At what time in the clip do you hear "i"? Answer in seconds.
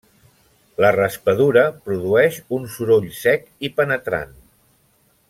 3.69-3.75